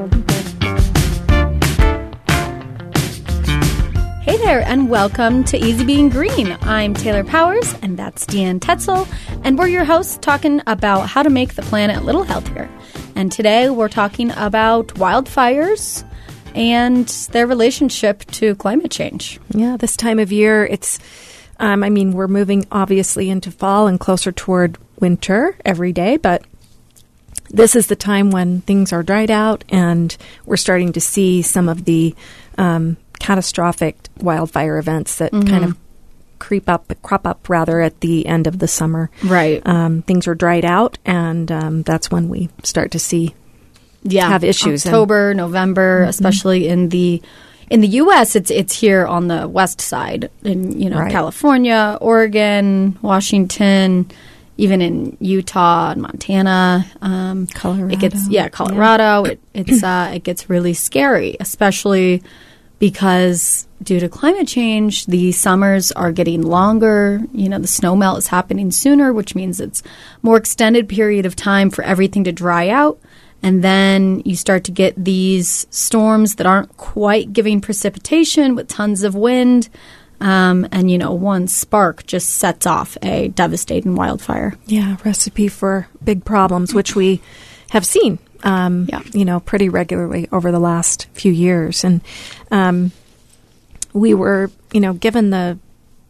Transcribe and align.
Hey 0.00 0.06
there, 4.38 4.62
and 4.62 4.88
welcome 4.88 5.44
to 5.44 5.58
Easy 5.58 5.84
Being 5.84 6.08
Green. 6.08 6.56
I'm 6.62 6.94
Taylor 6.94 7.22
Powers, 7.22 7.74
and 7.82 7.98
that's 7.98 8.24
Deanne 8.24 8.62
Tetzel, 8.62 9.06
and 9.44 9.58
we're 9.58 9.68
your 9.68 9.84
hosts 9.84 10.16
talking 10.16 10.62
about 10.66 11.10
how 11.10 11.22
to 11.22 11.28
make 11.28 11.54
the 11.54 11.60
planet 11.60 11.98
a 11.98 12.00
little 12.00 12.22
healthier. 12.22 12.70
And 13.14 13.30
today 13.30 13.68
we're 13.68 13.90
talking 13.90 14.30
about 14.30 14.88
wildfires 14.94 16.02
and 16.54 17.06
their 17.32 17.46
relationship 17.46 18.24
to 18.30 18.54
climate 18.54 18.90
change. 18.90 19.38
Yeah, 19.50 19.76
this 19.76 19.98
time 19.98 20.18
of 20.18 20.32
year, 20.32 20.64
it's, 20.64 20.98
um, 21.58 21.84
I 21.84 21.90
mean, 21.90 22.12
we're 22.12 22.26
moving 22.26 22.64
obviously 22.72 23.28
into 23.28 23.50
fall 23.50 23.86
and 23.86 24.00
closer 24.00 24.32
toward 24.32 24.78
winter 24.98 25.58
every 25.62 25.92
day, 25.92 26.16
but 26.16 26.42
this 27.50 27.74
is 27.76 27.88
the 27.88 27.96
time 27.96 28.30
when 28.30 28.60
things 28.62 28.92
are 28.92 29.02
dried 29.02 29.30
out 29.30 29.64
and 29.68 30.16
we're 30.46 30.56
starting 30.56 30.92
to 30.92 31.00
see 31.00 31.42
some 31.42 31.68
of 31.68 31.84
the 31.84 32.14
um, 32.58 32.96
catastrophic 33.18 33.96
wildfire 34.20 34.78
events 34.78 35.16
that 35.18 35.32
Mm-hmm. 35.32 35.48
kind 35.48 35.64
of 35.64 35.76
creep 36.38 36.68
up, 36.70 36.90
crop 37.02 37.26
up 37.26 37.48
rather 37.50 37.80
at 37.82 38.00
the 38.00 38.26
end 38.26 38.46
of 38.46 38.58
the 38.60 38.66
summer. 38.68 39.10
Right. 39.24 39.60
Um, 39.66 40.02
things 40.02 40.26
are 40.26 40.34
dried 40.34 40.64
out, 40.64 40.96
and 41.04 41.52
um, 41.52 41.82
that's 41.82 42.10
when 42.10 42.28
we 42.30 42.48
start 42.62 42.92
to 42.92 42.98
see 42.98 43.34
yeah, 44.02 44.28
have 44.28 44.42
issues 44.42 44.86
and- 44.86 44.94
October, 44.94 45.34
November, 45.34 46.02
especially 46.04 46.66
in 46.68 46.88
the 46.88 47.20
in 47.68 47.82
the 47.82 47.88
U.S. 47.88 48.34
It's 48.36 48.50
it's 48.50 48.74
here 48.80 49.06
on 49.06 49.28
the 49.28 49.46
west 49.46 49.80
side 49.82 50.30
in 50.42 50.80
you 50.80 50.88
know 50.88 50.98
Right. 51.00 51.12
California, 51.12 51.98
Oregon, 52.00 52.98
Washington, 53.02 54.10
even 54.60 54.82
in 54.82 55.16
Utah 55.20 55.92
and 55.92 56.02
Montana. 56.02 56.84
Um, 57.00 57.46
Colorado. 57.46 57.94
It 57.94 57.98
gets 57.98 58.28
yeah, 58.28 58.48
Colorado. 58.50 59.24
It 59.24 59.40
it's 59.54 59.82
uh, 59.82 60.12
it 60.14 60.22
gets 60.22 60.50
really 60.50 60.74
scary, 60.74 61.36
especially 61.40 62.22
because 62.78 63.66
due 63.82 63.98
to 64.00 64.08
climate 64.08 64.46
change, 64.46 65.06
the 65.06 65.32
summers 65.32 65.92
are 65.92 66.12
getting 66.12 66.42
longer. 66.42 67.20
You 67.32 67.48
know, 67.48 67.58
the 67.58 67.66
snow 67.66 67.96
melt 67.96 68.18
is 68.18 68.26
happening 68.26 68.70
sooner, 68.70 69.14
which 69.14 69.34
means 69.34 69.60
it's 69.60 69.82
more 70.22 70.36
extended 70.36 70.88
period 70.88 71.24
of 71.24 71.34
time 71.34 71.70
for 71.70 71.82
everything 71.82 72.24
to 72.24 72.32
dry 72.32 72.68
out. 72.68 73.00
And 73.42 73.64
then 73.64 74.20
you 74.26 74.36
start 74.36 74.64
to 74.64 74.72
get 74.72 75.02
these 75.02 75.66
storms 75.70 76.34
that 76.34 76.46
aren't 76.46 76.76
quite 76.76 77.32
giving 77.32 77.62
precipitation 77.62 78.54
with 78.54 78.68
tons 78.68 79.02
of 79.02 79.14
wind. 79.14 79.70
Um, 80.20 80.68
and, 80.70 80.90
you 80.90 80.98
know, 80.98 81.12
one 81.12 81.48
spark 81.48 82.04
just 82.06 82.28
sets 82.28 82.66
off 82.66 82.98
a 83.02 83.28
devastating 83.28 83.94
wildfire. 83.94 84.54
Yeah, 84.66 84.96
recipe 85.04 85.48
for 85.48 85.88
big 86.04 86.24
problems, 86.24 86.74
which 86.74 86.94
we 86.94 87.22
have 87.70 87.86
seen, 87.86 88.18
um, 88.42 88.86
Yeah. 88.90 89.00
you 89.12 89.24
know, 89.24 89.40
pretty 89.40 89.68
regularly 89.70 90.28
over 90.30 90.52
the 90.52 90.58
last 90.60 91.06
few 91.14 91.32
years. 91.32 91.84
And 91.84 92.02
um, 92.50 92.92
we 93.94 94.12
were, 94.12 94.50
you 94.72 94.80
know, 94.80 94.92
given 94.92 95.30
the 95.30 95.58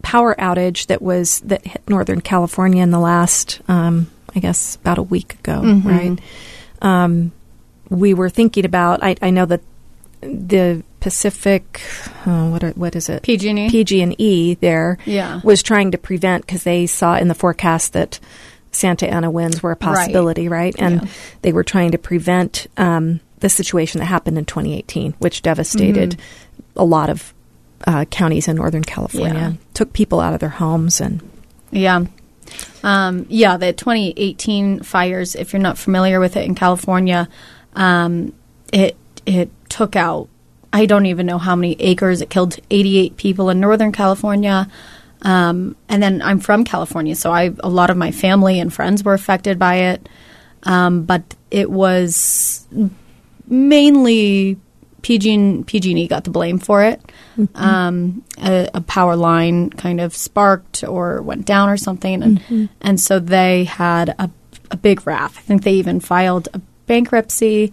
power 0.02 0.34
outage 0.38 0.86
that 0.86 1.02
was 1.02 1.40
that 1.40 1.64
hit 1.66 1.82
Northern 1.88 2.20
California 2.20 2.82
in 2.82 2.90
the 2.90 2.98
last, 2.98 3.60
um, 3.68 4.10
I 4.34 4.40
guess, 4.40 4.76
about 4.76 4.98
a 4.98 5.02
week 5.02 5.34
ago, 5.34 5.62
right? 5.84 6.18
Um, 6.82 7.32
we 7.90 8.14
were 8.14 8.30
thinking 8.30 8.64
about. 8.64 9.02
I, 9.02 9.16
I 9.20 9.30
know 9.30 9.44
that 9.46 9.60
the 10.20 10.82
Pacific, 11.00 11.80
uh, 12.26 12.48
what 12.48 12.62
are, 12.62 12.70
what 12.70 12.94
is 12.94 13.08
it? 13.08 13.22
PG&E? 13.22 13.70
PG 13.70 14.00
and 14.02 14.14
E 14.20 14.54
there 14.54 14.98
Yeah. 15.06 15.40
was 15.42 15.62
trying 15.62 15.90
to 15.92 15.98
prevent 15.98 16.46
because 16.46 16.62
they 16.62 16.86
saw 16.86 17.16
in 17.16 17.28
the 17.28 17.34
forecast 17.34 17.92
that 17.94 18.20
Santa 18.72 19.08
Ana 19.08 19.30
winds 19.30 19.62
were 19.62 19.72
a 19.72 19.76
possibility, 19.76 20.48
right? 20.48 20.74
And 20.78 21.02
Yeah. 21.02 21.08
they 21.42 21.52
were 21.52 21.64
trying 21.64 21.90
to 21.92 21.98
prevent 21.98 22.66
um, 22.76 23.20
the 23.40 23.48
situation 23.48 23.98
that 23.98 24.04
happened 24.06 24.38
in 24.38 24.44
2018, 24.44 25.14
which 25.18 25.42
devastated 25.42 26.10
Mm-hmm. 26.10 26.80
a 26.80 26.84
lot 26.84 27.08
of 27.10 27.34
uh, 27.86 28.04
counties 28.10 28.46
in 28.46 28.56
Northern 28.56 28.84
California, 28.84 29.34
Yeah. 29.34 29.52
took 29.72 29.92
people 29.94 30.20
out 30.20 30.34
of 30.34 30.40
their 30.40 30.50
homes, 30.50 31.00
and 31.00 31.20
Yeah. 31.72 32.04
Um, 32.84 33.26
yeah, 33.28 33.56
the 33.56 33.72
2018 33.72 34.80
fires, 34.80 35.34
if 35.34 35.52
you're 35.52 35.62
not 35.62 35.78
familiar 35.78 36.20
with 36.20 36.36
it 36.36 36.44
in 36.44 36.54
California, 36.54 37.28
um, 37.74 38.32
it 38.72 38.96
it 39.26 39.50
took 39.68 39.96
out 39.96 40.28
I 40.72 40.86
don't 40.86 41.06
even 41.06 41.26
know 41.26 41.38
how 41.38 41.56
many 41.56 41.76
acres. 41.80 42.20
It 42.20 42.30
killed 42.30 42.56
88 42.70 43.16
people 43.16 43.50
in 43.50 43.60
Northern 43.60 43.92
California. 43.92 44.68
Um, 45.22 45.76
and 45.88 46.02
then 46.02 46.22
I'm 46.22 46.40
from 46.40 46.64
California, 46.64 47.14
so 47.14 47.30
I 47.32 47.52
a 47.60 47.68
lot 47.68 47.90
of 47.90 47.96
my 47.96 48.10
family 48.10 48.58
and 48.58 48.72
friends 48.72 49.04
were 49.04 49.14
affected 49.14 49.58
by 49.58 49.74
it. 49.76 50.08
Um, 50.62 51.04
but 51.04 51.34
it 51.50 51.70
was 51.70 52.66
mainly 53.46 54.56
PG 55.02 55.64
PG&E 55.66 56.08
got 56.08 56.24
the 56.24 56.30
blame 56.30 56.58
for 56.58 56.82
it. 56.84 57.00
Um, 57.54 58.24
a, 58.38 58.68
a 58.74 58.80
power 58.80 59.16
line 59.16 59.70
kind 59.70 60.00
of 60.00 60.14
sparked 60.14 60.84
or 60.84 61.22
went 61.22 61.46
down 61.46 61.68
or 61.68 61.76
something, 61.76 62.22
and 62.22 62.68
and 62.80 63.00
so 63.00 63.18
they 63.18 63.64
had 63.64 64.10
a, 64.18 64.30
a 64.70 64.76
big 64.76 65.06
wrath. 65.06 65.36
I 65.38 65.42
think 65.42 65.64
they 65.64 65.74
even 65.74 66.00
filed 66.00 66.48
a 66.54 66.60
bankruptcy. 66.86 67.72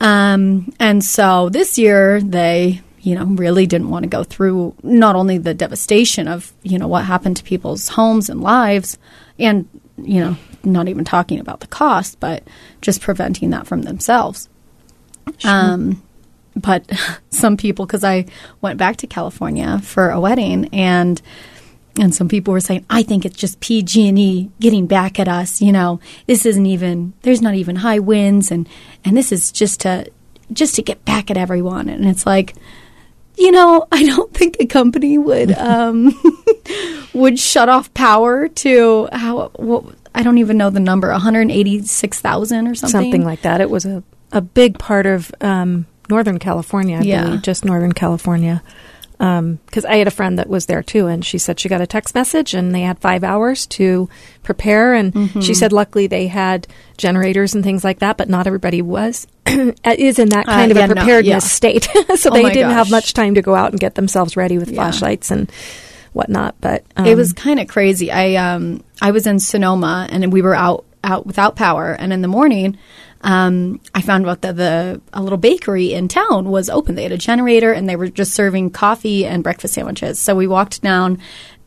Um, 0.00 0.72
and 0.80 1.04
so 1.04 1.48
this 1.50 1.78
year 1.78 2.20
they, 2.20 2.80
you 3.00 3.14
know, 3.14 3.24
really 3.24 3.66
didn't 3.66 3.90
want 3.90 4.04
to 4.04 4.08
go 4.08 4.24
through 4.24 4.74
not 4.82 5.16
only 5.16 5.38
the 5.38 5.54
devastation 5.54 6.28
of, 6.28 6.52
you 6.62 6.78
know, 6.78 6.88
what 6.88 7.04
happened 7.04 7.36
to 7.38 7.44
people's 7.44 7.88
homes 7.88 8.28
and 8.28 8.40
lives 8.40 8.98
and, 9.38 9.68
you 9.98 10.20
know, 10.20 10.36
not 10.64 10.88
even 10.88 11.04
talking 11.04 11.38
about 11.38 11.60
the 11.60 11.66
cost, 11.66 12.18
but 12.20 12.44
just 12.80 13.00
preventing 13.00 13.50
that 13.50 13.66
from 13.66 13.82
themselves. 13.82 14.48
Um, 15.44 16.02
but 16.56 16.90
some 17.30 17.56
people, 17.56 17.86
because 17.86 18.04
I 18.04 18.26
went 18.60 18.78
back 18.78 18.96
to 18.96 19.06
California 19.06 19.80
for 19.82 20.10
a 20.10 20.20
wedding 20.20 20.68
and 20.72 21.20
and 21.98 22.14
some 22.14 22.28
people 22.28 22.52
were 22.52 22.60
saying, 22.60 22.84
I 22.88 23.02
think 23.02 23.24
it's 23.24 23.36
just 23.36 23.60
PG&E 23.60 24.50
getting 24.60 24.86
back 24.86 25.18
at 25.18 25.28
us. 25.28 25.60
You 25.60 25.72
know, 25.72 26.00
this 26.26 26.46
isn't 26.46 26.66
even, 26.66 27.12
there's 27.22 27.42
not 27.42 27.54
even 27.54 27.76
high 27.76 27.98
winds 27.98 28.50
and, 28.50 28.68
and 29.04 29.16
this 29.16 29.32
is 29.32 29.50
just 29.50 29.80
to, 29.80 30.10
just 30.52 30.76
to 30.76 30.82
get 30.82 31.04
back 31.04 31.30
at 31.30 31.36
everyone. 31.36 31.88
And 31.88 32.06
it's 32.06 32.24
like, 32.26 32.54
you 33.36 33.50
know, 33.50 33.86
I 33.92 34.04
don't 34.04 34.32
think 34.32 34.56
a 34.60 34.66
company 34.66 35.18
would, 35.18 35.52
um, 35.58 36.14
would 37.14 37.38
shut 37.38 37.68
off 37.68 37.92
power 37.94 38.48
to 38.48 39.08
how, 39.12 39.48
what, 39.56 39.84
I 40.14 40.22
don't 40.22 40.38
even 40.38 40.56
know 40.56 40.70
the 40.70 40.80
number, 40.80 41.10
186,000 41.10 42.66
or 42.68 42.74
something. 42.74 42.90
something 42.90 43.24
like 43.24 43.42
that. 43.42 43.60
It 43.60 43.70
was 43.70 43.84
a, 43.84 44.02
a 44.32 44.40
big 44.40 44.78
part 44.78 45.06
of 45.06 45.32
um, 45.40 45.86
Northern 46.08 46.38
California, 46.38 46.98
I 46.98 47.02
Yeah. 47.02 47.24
believe, 47.24 47.42
just 47.42 47.64
Northern 47.64 47.92
California. 47.92 48.62
Because 49.20 49.84
I 49.84 49.96
had 49.96 50.06
a 50.06 50.10
friend 50.10 50.38
that 50.38 50.48
was 50.48 50.64
there 50.64 50.82
too, 50.82 51.06
and 51.06 51.22
she 51.22 51.36
said 51.36 51.60
she 51.60 51.68
got 51.68 51.82
a 51.82 51.86
text 51.86 52.14
message, 52.14 52.54
and 52.54 52.74
they 52.74 52.80
had 52.80 52.98
five 53.00 53.22
hours 53.22 53.66
to 53.66 54.08
prepare. 54.42 54.94
And 54.94 55.12
Mm-hmm. 55.12 55.40
she 55.40 55.52
said, 55.52 55.72
luckily, 55.74 56.06
they 56.06 56.26
had 56.26 56.66
generators 56.96 57.54
and 57.54 57.62
things 57.62 57.84
like 57.84 57.98
that, 57.98 58.16
but 58.16 58.30
not 58.30 58.46
everybody 58.46 58.80
was 58.80 59.26
is 59.46 60.18
in 60.18 60.30
that 60.30 60.48
Uh, 60.48 60.52
kind 60.52 60.70
of 60.70 60.78
yeah, 60.78 60.84
a 60.84 60.88
no, 60.88 60.94
preparedness 60.94 61.26
yeah. 61.26 61.38
state, 61.38 61.84
so 62.16 62.30
Oh 62.30 62.32
they 62.34 62.50
didn't 62.50 62.70
have 62.72 62.90
much 62.90 63.12
time 63.12 63.34
to 63.34 63.42
go 63.42 63.54
out 63.54 63.72
and 63.72 63.78
get 63.80 63.94
themselves 63.94 64.36
ready 64.38 64.56
with 64.56 64.70
Yeah. 64.70 64.76
flashlights 64.76 65.30
and 65.30 65.50
whatnot. 66.14 66.54
But 66.60 66.84
um, 66.96 67.04
it 67.06 67.14
was 67.16 67.32
kind 67.34 67.60
of 67.60 67.68
crazy. 67.68 68.10
I 68.10 68.36
um 68.36 68.82
I 69.02 69.10
was 69.10 69.26
in 69.26 69.38
Sonoma 69.38 70.08
and 70.10 70.32
we 70.32 70.40
were 70.40 70.54
out 70.54 70.84
out 71.04 71.26
without 71.26 71.56
power, 71.56 71.92
and 71.92 72.12
in 72.12 72.20
the 72.22 72.28
morning, 72.28 72.78
um, 73.22 73.80
I 73.94 74.00
found 74.00 74.26
out 74.26 74.42
that 74.42 74.56
the 74.56 75.00
a 75.12 75.22
little 75.22 75.38
bakery 75.38 75.92
in 75.92 76.08
town 76.08 76.48
was 76.48 76.70
open. 76.70 76.94
They 76.94 77.02
had 77.02 77.12
a 77.12 77.18
generator, 77.18 77.72
and 77.72 77.88
they 77.88 77.96
were 77.96 78.08
just 78.08 78.34
serving 78.34 78.70
coffee 78.70 79.26
and 79.26 79.42
breakfast 79.42 79.74
sandwiches. 79.74 80.18
So 80.18 80.34
we 80.34 80.46
walked 80.46 80.82
down. 80.82 81.18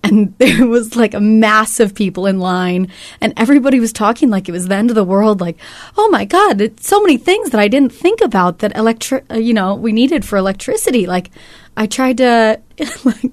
And 0.06 0.36
there 0.38 0.68
was 0.68 0.98
like 0.98 1.14
a 1.14 1.22
mass 1.22 1.80
of 1.80 1.96
people 1.96 2.26
in 2.26 2.40
line, 2.40 2.90
and 3.22 3.34
everybody 3.38 3.80
was 3.80 3.94
talking 3.94 4.30
like 4.30 4.50
it 4.50 4.52
was 4.52 4.68
the 4.68 4.76
end 4.76 4.90
of 4.90 4.96
the 4.96 5.04
world. 5.04 5.40
Like, 5.40 5.58
oh 5.98 6.10
my 6.10 6.26
god, 6.26 6.60
it's 6.60 6.88
so 6.88 7.00
many 7.00 7.18
things 7.18 7.52
that 7.52 7.62
I 7.62 7.70
didn't 7.70 7.94
think 7.94 8.20
about 8.20 8.60
that 8.60 8.76
electric, 8.76 9.24
uh, 9.32 9.36
you 9.36 9.54
know, 9.54 9.76
we 9.76 9.94
needed 9.94 10.26
for 10.26 10.38
electricity. 10.38 11.06
Like, 11.06 11.30
I 11.78 11.86
tried 11.86 12.18
to 12.18 12.62
like 13.06 13.32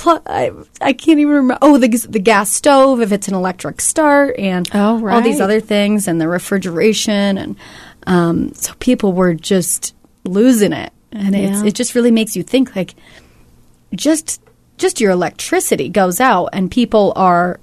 pl- 0.00 0.22
I, 0.26 0.50
I 0.80 0.92
can't 0.92 1.18
even 1.20 1.34
remember. 1.34 1.58
Oh, 1.62 1.78
the, 1.78 1.88
the 2.08 2.18
gas 2.18 2.50
stove, 2.50 3.00
if 3.00 3.12
it's 3.12 3.28
an 3.28 3.34
electric 3.34 3.80
start, 3.80 4.36
and 4.38 4.68
Oh, 4.74 5.06
all 5.08 5.20
these 5.22 5.40
other 5.40 5.60
things, 5.60 6.08
and 6.08 6.20
the 6.20 6.26
refrigeration. 6.28 7.38
And 7.38 7.56
um, 8.06 8.52
so 8.54 8.72
people 8.80 9.12
were 9.12 9.34
just 9.34 9.94
losing 10.24 10.72
it. 10.72 10.92
And 11.12 11.34
it's, 11.34 11.60
Yeah. 11.60 11.66
it 11.66 11.74
just 11.74 11.94
really 11.94 12.10
makes 12.10 12.36
you 12.36 12.42
think 12.42 12.74
like, 12.76 12.94
just 13.94 14.40
just 14.78 15.00
your 15.00 15.10
electricity 15.10 15.88
goes 15.88 16.20
out, 16.20 16.50
and 16.52 16.70
people 16.70 17.12
are 17.16 17.60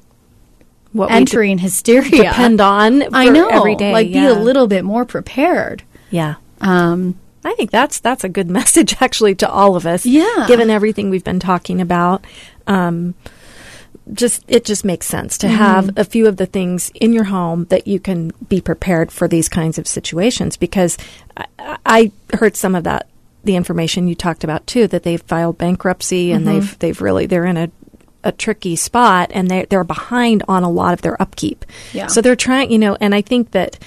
What 0.92 1.10
entering 1.12 1.58
hysteria. 1.58 2.10
depend 2.30 2.62
on 2.62 3.14
I 3.16 3.30
know. 3.30 3.48
every 3.50 3.76
day. 3.76 3.92
Like, 3.92 4.12
be 4.12 4.26
a 4.26 4.34
little 4.34 4.68
bit 4.68 4.84
more 4.86 5.04
prepared. 5.06 5.84
Yeah. 6.12 6.36
Um, 6.62 7.18
I 7.46 7.54
think 7.56 7.72
that's 7.72 8.00
that's 8.00 8.24
a 8.24 8.30
good 8.30 8.50
message 8.60 8.96
actually 9.02 9.36
to 9.36 9.50
all 9.50 9.76
of 9.76 9.86
us. 9.86 10.06
Yeah. 10.06 10.46
Given 10.48 10.70
everything 10.70 11.10
we've 11.10 11.24
been 11.24 11.40
talking 11.40 11.82
about, 11.82 12.26
um, 12.68 13.16
just 14.14 14.44
it 14.48 14.66
just 14.66 14.86
makes 14.86 15.06
sense 15.06 15.38
to 15.40 15.48
have 15.48 15.98
a 15.98 16.06
few 16.06 16.28
of 16.28 16.38
the 16.38 16.46
things 16.46 16.92
in 16.96 17.14
your 17.14 17.26
home 17.26 17.66
that 17.66 17.88
you 17.88 18.00
can 18.00 18.32
be 18.48 18.62
prepared 18.62 19.12
for 19.12 19.28
these 19.28 19.50
kinds 19.50 19.78
of 19.78 19.88
situations. 19.88 20.58
Because 20.58 20.98
I, 21.36 21.78
I 21.86 22.12
heard 22.34 22.56
some 22.56 22.76
of 22.76 22.84
that 22.86 23.08
the 23.44 23.56
information 23.56 24.08
you 24.08 24.16
talked 24.16 24.44
about 24.44 24.68
too 24.68 24.88
that 24.88 25.04
they've 25.04 25.22
filed 25.22 25.58
bankruptcy 25.58 26.32
and 26.32 26.46
they've 26.48 26.80
they've 26.80 27.02
really 27.02 27.26
they're 27.26 27.46
in 27.46 27.58
a 27.58 27.72
a 28.24 28.32
tricky 28.32 28.76
spot 28.76 29.32
and 29.34 29.50
they 29.50 29.66
they're 29.66 29.84
behind 29.84 30.44
on 30.48 30.64
a 30.64 30.70
lot 30.70 30.94
of 30.94 31.02
their 31.02 31.20
upkeep. 31.22 31.66
Yeah. 31.94 32.08
So 32.08 32.22
they're 32.22 32.36
trying, 32.36 32.72
you 32.72 32.78
know, 32.78 32.98
and 33.00 33.16
I 33.16 33.22
think 33.22 33.52
that 33.52 33.80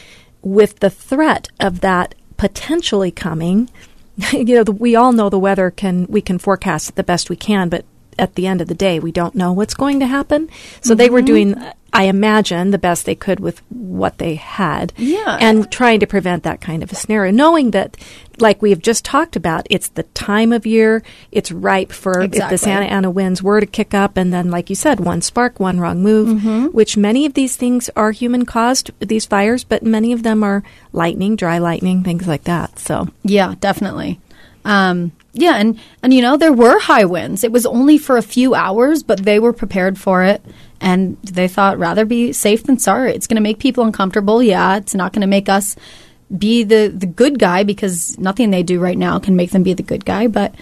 with 0.43 0.81
the 0.81 0.91
threat 0.91 1.49
of 1.61 1.81
that 1.81 2.15
potentially 2.41 3.11
coming, 3.11 3.69
you 4.33 4.55
know, 4.55 4.65
the, 4.65 4.73
we 4.73 4.97
all 4.97 5.13
know 5.13 5.29
the 5.29 5.39
weather 5.39 5.71
can 5.71 6.07
we 6.09 6.23
can 6.23 6.39
forecast 6.39 6.89
it 6.89 6.95
the 6.97 7.05
best 7.05 7.29
we 7.29 7.37
can, 7.37 7.69
but 7.69 7.85
at 8.19 8.35
the 8.35 8.47
end 8.47 8.63
of 8.63 8.67
the 8.69 8.75
day, 8.75 8.99
we 8.99 9.13
don't 9.13 9.35
know 9.35 9.53
what's 9.53 9.75
going 9.75 10.01
to 10.01 10.07
happen. 10.07 10.49
So 10.81 10.95
they 10.95 11.05
Mm-hmm. 11.05 11.15
were 11.15 11.23
doing, 11.23 11.63
I 11.93 12.05
imagine, 12.05 12.71
the 12.71 12.79
best 12.79 13.05
they 13.05 13.15
could 13.15 13.41
with 13.41 13.63
what 13.69 14.19
they 14.19 14.37
had, 14.37 14.93
Yeah. 14.97 15.37
and 15.41 15.71
trying 15.71 16.01
to 16.01 16.07
prevent 16.07 16.45
that 16.45 16.61
kind 16.61 16.83
of 16.83 16.93
a 16.93 16.95
scenario, 16.95 17.33
knowing 17.33 17.73
that, 17.73 17.97
like 18.39 18.63
we 18.63 18.71
have 18.71 18.81
just 18.81 19.05
talked 19.05 19.35
about, 19.37 19.67
it's 19.71 19.89
the 19.89 20.05
time 20.05 20.53
of 20.53 20.65
year, 20.67 21.03
it's 21.33 21.51
ripe 21.53 21.91
for 21.93 22.23
if 22.23 22.31
the 22.33 22.57
Santa 22.59 22.87
Ana 22.87 23.11
winds 23.11 23.43
were 23.43 23.61
to 23.61 23.67
kick 23.67 23.93
up, 23.93 24.17
and 24.17 24.33
then, 24.33 24.51
like 24.51 24.71
you 24.71 24.77
said, 24.77 25.01
one 25.01 25.21
spark, 25.21 25.59
one 25.59 25.81
wrong 25.81 26.03
move, 26.03 26.29
Mm-hmm. 26.29 26.67
which 26.67 26.97
many 26.97 27.27
of 27.27 27.35
these 27.35 27.57
things 27.57 27.91
are 27.97 28.13
human 28.13 28.47
caused, 28.47 28.91
these 29.01 29.27
fires, 29.27 29.65
but 29.65 29.83
many 29.83 30.13
of 30.13 30.23
them 30.23 30.43
are 30.45 30.63
lightning, 30.93 31.35
dry 31.37 31.59
lightning, 31.59 32.03
things 32.05 32.27
like 32.29 32.45
that. 32.45 32.79
So, 32.79 33.09
Yeah, 33.25 33.55
definitely. 33.61 34.21
Um, 34.65 35.13
yeah, 35.33 35.57
and 35.57 35.79
and 36.03 36.13
you 36.13 36.23
know 36.23 36.37
there 36.37 36.53
were 36.53 36.79
high 36.79 37.05
winds. 37.05 37.45
It 37.45 37.53
was 37.53 37.67
only 37.67 37.99
for 37.99 38.17
a 38.17 38.23
few 38.23 38.55
hours, 38.55 39.03
but 39.03 39.21
they 39.25 39.39
were 39.39 39.53
prepared 39.53 39.99
for 39.99 40.25
it, 40.25 40.45
and 40.81 41.17
they 41.23 41.49
thought 41.49 41.79
rather 41.79 42.05
be 42.05 42.33
safe 42.33 42.65
than 42.65 42.79
sorry. 42.79 43.13
It's 43.15 43.27
going 43.27 43.37
to 43.37 43.43
make 43.43 43.59
people 43.59 43.85
uncomfortable. 43.85 44.43
Yeah, 44.43 44.77
it's 44.77 44.95
not 44.95 45.13
going 45.13 45.21
to 45.21 45.27
make 45.29 45.49
us 45.49 45.77
be 46.37 46.65
the 46.65 46.93
the 46.95 47.07
good 47.07 47.39
guy 47.39 47.63
because 47.63 48.19
nothing 48.19 48.51
they 48.51 48.63
do 48.63 48.81
right 48.81 48.99
now 48.99 49.19
can 49.19 49.37
make 49.37 49.51
them 49.51 49.63
be 49.63 49.75
the 49.75 49.83
good 49.83 50.05
guy. 50.05 50.27
But 50.27 50.55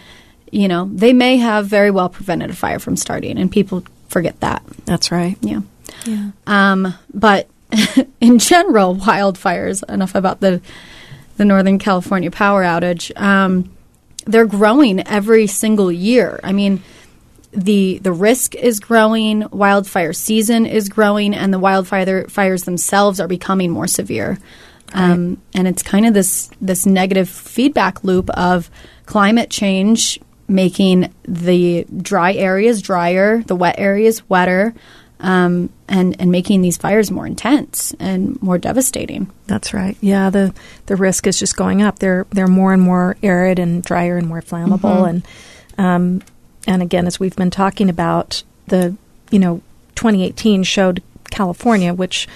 you 0.50 0.68
know 0.68 0.90
they 0.92 1.12
may 1.12 1.38
have 1.38 1.66
very 1.66 1.90
well 1.90 2.08
prevented 2.08 2.50
a 2.50 2.54
fire 2.54 2.78
from 2.78 2.96
starting, 2.96 3.38
and 3.38 3.50
people 3.50 3.84
forget 4.08 4.38
that. 4.40 4.62
that's 4.84 5.10
right. 5.10 5.36
Yeah. 5.40 5.60
Yeah. 6.06 6.30
Um, 6.46 6.94
but 7.12 7.48
in 8.20 8.38
general, 8.38 8.96
wildfires. 8.96 9.82
Enough 9.88 10.14
about 10.14 10.40
the 10.40 10.60
the 11.36 11.44
Northern 11.44 11.78
California 11.78 12.30
power 12.30 12.62
outage. 12.62 13.18
Um, 13.20 13.70
they're 14.26 14.46
growing 14.46 15.06
every 15.06 15.46
single 15.46 15.90
year. 15.90 16.40
I 16.42 16.52
mean, 16.52 16.82
the 17.52 17.98
the 17.98 18.12
risk 18.12 18.54
is 18.54 18.80
growing. 18.80 19.48
Wildfire 19.50 20.12
season 20.12 20.66
is 20.66 20.88
growing, 20.88 21.34
and 21.34 21.52
the 21.52 21.58
wildfire 21.58 22.28
fires 22.28 22.64
themselves 22.64 23.20
are 23.20 23.28
becoming 23.28 23.70
more 23.70 23.86
severe. 23.86 24.38
Um, 24.92 25.40
and 25.54 25.68
it's 25.68 25.82
kind 25.82 26.06
of 26.06 26.14
this 26.14 26.50
this 26.60 26.86
negative 26.86 27.28
feedback 27.28 28.04
loop 28.04 28.30
of 28.30 28.70
climate 29.06 29.50
change 29.50 30.20
making 30.48 31.12
the 31.24 31.84
dry 31.94 32.32
areas 32.32 32.80
drier, 32.80 33.42
the 33.42 33.54
wet 33.54 33.74
areas 33.78 34.26
wetter, 34.30 34.74
um, 35.20 35.70
and 35.88 36.20
and 36.20 36.30
making 36.30 36.62
these 36.62 36.76
fires 36.76 37.10
more 37.10 37.26
intense 37.26 37.94
and 37.98 38.40
more 38.42 38.58
devastating. 38.58 39.30
That's 39.46 39.74
right. 39.74 39.96
Yeah, 40.00 40.30
the 40.30 40.54
the 40.86 40.96
risk 40.96 41.26
is 41.26 41.38
just 41.38 41.56
going 41.56 41.82
up. 41.82 41.98
They're 41.98 42.26
they're 42.30 42.46
more 42.46 42.72
and 42.72 42.82
more 42.82 43.16
arid 43.22 43.58
and 43.58 43.82
drier 43.82 44.16
and 44.16 44.28
more 44.28 44.42
flammable 44.42 45.08
and 45.08 45.26
um, 45.78 46.22
and 46.66 46.82
again, 46.82 47.06
as 47.06 47.18
we've 47.18 47.36
been 47.36 47.50
talking 47.50 47.88
about, 47.88 48.42
the 48.66 48.94
you 49.30 49.38
know 49.38 49.62
2018 49.94 50.64
showed 50.64 51.02
California, 51.30 51.94
which 51.94 52.28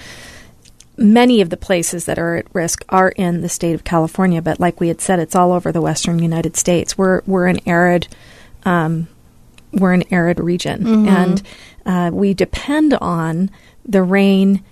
many 0.97 1.41
of 1.41 1.49
the 1.49 1.57
places 1.57 2.05
that 2.05 2.17
are 2.17 2.37
at 2.37 2.45
risk 2.53 2.85
are 2.89 3.09
in 3.09 3.41
the 3.41 3.49
state 3.49 3.73
of 3.73 3.83
California. 3.83 4.41
But 4.41 4.59
like 4.59 4.79
we 4.79 4.87
had 4.87 5.01
said, 5.01 5.19
it's 5.19 5.35
all 5.35 5.51
over 5.51 5.71
the 5.71 5.81
western 5.81 6.19
United 6.19 6.57
States. 6.57 6.97
We're 6.97 7.21
we're 7.27 7.47
an 7.47 7.59
arid 7.67 8.07
um, 8.63 9.07
we're 9.73 9.93
an 9.93 10.03
arid 10.11 10.39
region, 10.39 11.07
and 11.07 11.41
uh, 11.85 12.09
we 12.13 12.33
depend 12.33 12.93
on 12.93 13.49
the 13.85 14.03
rain 14.03 14.63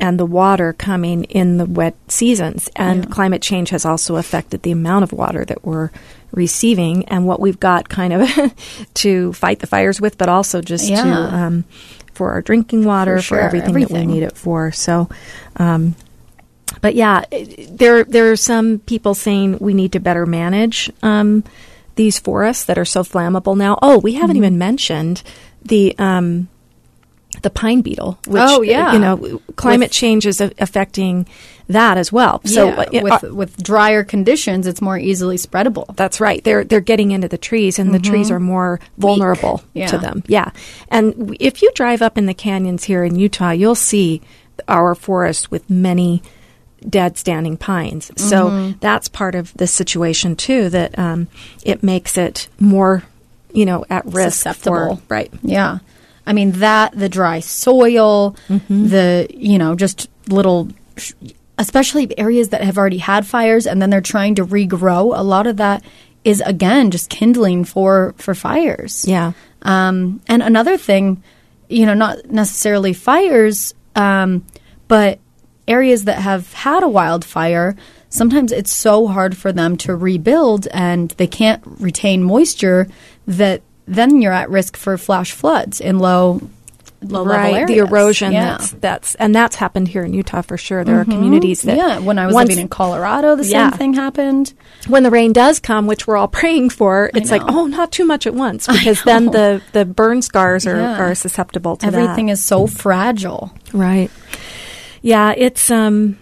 and 0.00 0.18
the 0.18 0.26
water 0.26 0.72
coming 0.72 1.24
in 1.24 1.56
the 1.56 1.66
wet 1.66 1.94
seasons. 2.08 2.68
And 2.74 3.04
Yeah. 3.04 3.10
climate 3.10 3.42
change 3.42 3.70
has 3.70 3.84
also 3.84 4.16
affected 4.16 4.62
the 4.62 4.72
amount 4.72 5.04
of 5.04 5.12
water 5.12 5.44
that 5.44 5.64
we're 5.64 5.90
receiving 6.32 7.04
and 7.06 7.26
what 7.26 7.38
we've 7.38 7.60
got 7.60 7.88
kind 7.88 8.12
of 8.12 8.28
to 8.94 9.32
fight 9.34 9.60
the 9.60 9.66
fires 9.68 10.00
with, 10.00 10.18
but 10.18 10.28
also 10.28 10.60
just 10.60 10.88
to 10.88 11.08
um, 11.36 11.64
for 12.12 12.32
our 12.32 12.42
drinking 12.42 12.84
water, 12.84 13.16
For 13.18 13.22
for, 13.22 13.26
sure, 13.36 13.40
everything, 13.40 13.74
that 13.74 13.90
we 13.90 14.06
need 14.06 14.22
it 14.22 14.36
for. 14.36 14.72
So. 14.72 15.08
Um, 15.56 15.94
but 16.80 16.94
yeah, 16.96 17.24
there 17.70 18.02
there 18.04 18.32
are 18.32 18.36
some 18.36 18.80
people 18.80 19.14
saying 19.14 19.58
we 19.60 19.74
need 19.74 19.92
to 19.92 20.00
better 20.00 20.26
manage 20.26 20.90
um, 21.02 21.44
these 21.96 22.18
forests 22.18 22.64
that 22.64 22.78
are 22.78 22.84
so 22.84 23.02
flammable 23.02 23.56
now. 23.56 23.78
Oh, 23.82 23.98
we 23.98 24.12
Mm-hmm. 24.12 24.20
haven't 24.20 24.36
even 24.36 24.58
mentioned 24.58 25.22
the 25.62 25.94
um, 25.98 26.48
the 27.42 27.50
pine 27.50 27.80
beetle. 27.82 28.18
Which, 28.28 28.42
Oh, 28.44 28.62
yeah. 28.62 28.92
you 28.92 28.98
know, 28.98 29.40
climate 29.56 29.86
With- 29.86 29.92
change 29.92 30.24
is 30.26 30.40
a- 30.40 30.52
affecting 30.58 31.26
that 31.68 31.96
as 31.96 32.12
well. 32.12 32.40
So 32.44 32.66
yeah, 32.66 33.00
uh, 33.00 33.02
with 33.02 33.24
uh, 33.24 33.34
with 33.34 33.62
drier 33.62 34.04
conditions, 34.04 34.66
it's 34.66 34.80
more 34.82 34.98
easily 34.98 35.36
spreadable. 35.36 35.94
that's 35.96 36.20
right. 36.20 36.42
They're 36.44 36.62
they're 36.64 36.80
getting 36.80 37.10
into 37.10 37.26
the 37.28 37.38
trees, 37.38 37.78
and 37.78 37.92
the 37.94 37.98
trees 37.98 38.30
are 38.30 38.38
more 38.40 38.80
vulnerable 38.98 39.58
Mm-hmm. 39.58 39.78
Yeah. 39.78 39.86
to 39.88 39.98
them. 39.98 40.22
Yeah, 40.28 40.50
and 40.90 41.36
if 41.40 41.62
you 41.62 41.70
drive 41.74 42.02
up 42.02 42.18
in 42.18 42.26
the 42.26 42.34
canyons 42.34 42.84
here 42.84 43.02
in 43.04 43.16
Utah, 43.16 43.50
you'll 43.52 43.74
see 43.74 44.20
our 44.68 44.94
forests 44.94 45.50
with 45.50 45.68
many 45.68 46.22
dead 46.88 47.16
standing 47.18 47.56
pines. 47.56 48.10
So 48.16 48.48
Mm-hmm. 48.50 48.78
that's 48.80 49.08
part 49.08 49.34
of 49.34 49.52
the 49.54 49.66
situation 49.66 50.36
too. 50.36 50.68
That 50.68 50.98
um, 50.98 51.28
it 51.64 51.82
makes 51.82 52.16
it 52.18 52.48
more, 52.60 53.02
you 53.52 53.64
know, 53.66 53.84
at 53.90 54.04
risk 54.06 54.38
Susceptible. 54.42 54.96
for 54.96 55.02
right. 55.08 55.32
Yeah. 55.42 55.78
I 56.26 56.32
mean 56.32 56.52
that 56.52 56.96
the 56.96 57.08
dry 57.08 57.40
soil, 57.40 58.36
the 58.48 59.26
you 59.30 59.58
know 59.58 59.74
just 59.74 60.08
little, 60.28 60.68
especially 61.58 62.18
areas 62.18 62.48
that 62.50 62.62
have 62.62 62.78
already 62.78 62.98
had 62.98 63.26
fires 63.26 63.66
and 63.66 63.80
then 63.80 63.90
they're 63.90 64.00
trying 64.00 64.34
to 64.36 64.44
regrow. 64.46 65.16
A 65.16 65.22
lot 65.22 65.46
of 65.46 65.56
that 65.58 65.84
is 66.24 66.42
again 66.46 66.90
just 66.90 67.10
kindling 67.10 67.64
for 67.64 68.14
for 68.16 68.34
fires. 68.34 69.04
Yeah. 69.06 69.32
Um, 69.62 70.20
and 70.26 70.42
another 70.42 70.76
thing, 70.76 71.22
you 71.68 71.86
know, 71.86 71.94
not 71.94 72.26
necessarily 72.30 72.92
fires, 72.92 73.74
um, 73.96 74.44
but 74.88 75.18
areas 75.68 76.04
that 76.04 76.18
have 76.18 76.52
had 76.52 76.82
a 76.82 76.88
wildfire, 76.88 77.76
sometimes 78.08 78.52
it's 78.52 78.72
so 78.72 79.06
hard 79.06 79.36
for 79.36 79.52
them 79.52 79.76
to 79.78 79.94
rebuild 79.94 80.66
and 80.68 81.10
they 81.12 81.26
can't 81.26 81.62
retain 81.78 82.22
moisture 82.22 82.86
that 83.26 83.62
then 83.86 84.20
you're 84.22 84.32
at 84.32 84.48
risk 84.50 84.76
for 84.76 84.96
flash 84.96 85.32
floods 85.32 85.80
in 85.80 85.98
low 85.98 86.40
low 87.02 87.22
level 87.22 87.36
right, 87.36 87.54
areas. 87.54 87.68
the 87.68 87.76
erosion 87.78 88.32
Yeah. 88.32 88.52
that's 88.56 88.70
that's 88.72 89.14
and 89.16 89.34
that's 89.34 89.56
happened 89.56 89.88
here 89.88 90.04
in 90.04 90.14
Utah 90.14 90.40
for 90.40 90.56
sure. 90.56 90.84
There 90.84 90.98
are 90.98 91.02
mm-hmm. 91.02 91.12
communities 91.12 91.60
that 91.62 91.76
yeah, 91.76 91.98
when 91.98 92.18
I 92.18 92.24
was 92.24 92.34
once- 92.34 92.48
living 92.48 92.62
in 92.62 92.68
Colorado, 92.68 93.36
the 93.36 93.44
Yeah. 93.44 93.68
same 93.68 93.78
thing 93.78 93.92
happened. 93.94 94.54
when 94.88 95.02
the 95.02 95.10
rain 95.10 95.34
does 95.34 95.60
come, 95.60 95.86
which 95.86 96.06
we're 96.06 96.16
all 96.16 96.28
praying 96.40 96.70
for, 96.70 97.10
it's 97.14 97.30
like, 97.30 97.42
oh, 97.46 97.66
not 97.66 97.92
too 97.92 98.06
much 98.06 98.26
at 98.26 98.34
once, 98.34 98.66
because 98.72 99.02
then 99.02 99.26
the, 99.26 99.60
the 99.72 99.84
burn 99.84 100.22
scars 100.22 100.66
are, 100.66 100.76
Yeah. 100.76 100.98
are 100.98 101.14
susceptible 101.14 101.76
to 101.76 101.86
Everything 101.86 102.26
that. 102.26 102.32
is 102.32 102.44
so 102.44 102.66
fragile. 102.66 103.52
right. 103.74 104.10
Yeah, 105.04 105.34
it's 105.36 105.70
um, 105.70 106.16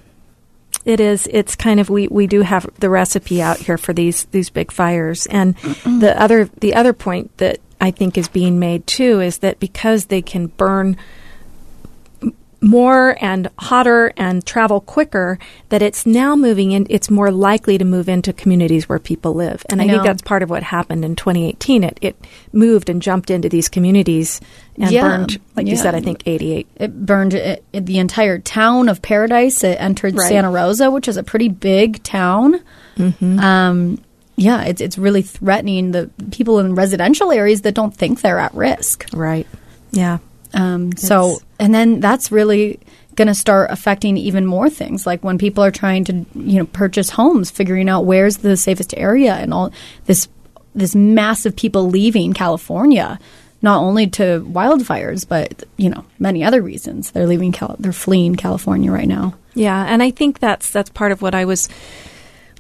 it 0.84 0.98
is. 0.98 1.28
It's 1.30 1.54
kind 1.54 1.78
of 1.78 1.88
we 1.88 2.08
we 2.08 2.26
do 2.26 2.40
have 2.40 2.68
the 2.80 2.90
recipe 2.90 3.40
out 3.40 3.58
here 3.58 3.78
for 3.78 3.92
these 3.92 4.24
these 4.32 4.50
big 4.50 4.72
fires, 4.72 5.26
and 5.26 5.54
the 5.84 6.12
other 6.20 6.46
the 6.58 6.74
other 6.74 6.92
point 6.92 7.38
that 7.38 7.60
I 7.80 7.92
think 7.92 8.18
is 8.18 8.26
being 8.26 8.58
made 8.58 8.88
too 8.88 9.20
is 9.20 9.38
that 9.38 9.60
because 9.60 10.06
they 10.06 10.20
can 10.20 10.48
burn 10.48 10.96
more 12.62 13.16
and 13.21 13.49
hotter 13.59 14.12
and 14.16 14.47
travel 14.47 14.81
quicker, 14.81 15.38
that 15.71 15.83
it's 15.83 16.07
now 16.07 16.37
moving 16.37 16.73
in. 16.73 16.87
It's 16.88 17.11
more 17.11 17.31
likely 17.31 17.76
to 17.76 17.85
move 17.85 18.09
into 18.09 18.33
communities 18.33 18.88
where 18.88 18.99
people 19.00 19.35
live, 19.35 19.66
and 19.69 19.83
I, 19.83 19.85
I 19.85 19.88
think 19.88 20.02
that's 20.04 20.23
part 20.23 20.42
of 20.42 20.49
what 20.50 20.62
happened 20.62 21.04
in 21.04 21.16
2018. 21.16 21.85
It 21.85 21.99
it 22.00 22.16
moved 22.52 22.88
and 22.88 23.02
jumped 23.02 23.31
into 23.31 23.49
these 23.49 23.69
communities 23.69 24.40
and 24.78 24.90
Yeah. 24.90 25.02
burned, 25.02 25.40
like 25.57 25.66
you 25.66 25.76
said, 25.76 25.95
I 25.95 26.00
think 26.00 26.23
88. 26.25 26.66
It 26.76 27.04
burned 27.04 27.35
it, 27.35 27.64
it- 27.73 27.87
the 27.87 27.99
entire 27.99 28.38
town 28.38 28.88
of 28.88 29.02
Paradise. 29.02 29.62
It 29.64 29.76
entered 29.81 30.16
Right. 30.16 30.28
Santa 30.28 30.50
Rosa, 30.50 30.90
which 30.90 31.09
is 31.09 31.16
a 31.16 31.23
pretty 31.25 31.49
big 31.49 32.02
town. 32.04 32.61
Mm-hmm. 32.97 33.38
Um, 33.40 33.99
yeah, 34.37 34.62
it's 34.62 34.81
it's 34.81 34.97
really 34.97 35.23
threatening 35.23 35.90
the 35.90 36.11
people 36.31 36.59
in 36.61 36.75
residential 36.75 37.33
areas 37.33 37.62
that 37.62 37.75
don't 37.75 37.95
think 37.95 38.21
they're 38.23 38.38
at 38.38 38.54
risk. 38.54 39.07
Right. 39.12 39.47
Yeah. 39.90 40.19
Um, 40.54 40.95
so, 40.97 41.38
and 41.62 41.73
then 41.73 42.00
that's 42.00 42.33
really 42.33 42.81
going 43.14 43.28
to 43.28 43.35
start 43.35 43.71
affecting 43.71 44.16
even 44.16 44.45
more 44.45 44.69
things, 44.69 45.07
like 45.07 45.23
when 45.23 45.38
people 45.38 45.62
are 45.62 45.71
trying 45.71 46.02
to, 46.04 46.26
you 46.35 46.59
know, 46.59 46.66
purchase 46.66 47.09
homes, 47.09 47.52
figuring 47.52 47.88
out 47.88 48.04
where's 48.04 48.38
the 48.38 48.57
safest 48.57 48.92
area, 48.97 49.35
and 49.35 49.54
all 49.54 49.73
this 50.07 50.28
this 50.75 50.97
massive 50.97 51.54
people 51.54 51.88
leaving 51.88 52.33
California, 52.33 53.16
not 53.61 53.81
only 53.81 54.09
to 54.09 54.45
wildfires, 54.50 55.28
but 55.28 55.62
you 55.76 55.88
know, 55.88 56.04
many 56.19 56.42
other 56.42 56.61
reasons. 56.61 57.12
They're 57.12 57.28
leaving, 57.28 57.52
Cal- 57.52 57.76
they're 57.78 57.92
fleeing 57.92 58.35
California 58.35 58.90
right 58.90 59.07
now. 59.07 59.35
Yeah, 59.54 59.85
and 59.87 60.02
I 60.02 60.11
think 60.11 60.40
that's 60.40 60.73
that's 60.73 60.90
part 60.90 61.12
of 61.12 61.23
what 61.23 61.37
I 61.37 61.45
was 61.45 61.69